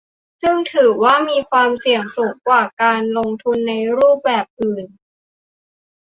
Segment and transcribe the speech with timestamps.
[0.41, 4.85] ซึ่งถือว่ามีความเสี่ยงสูงกว่าการลงทุนในรูปแบบอื่น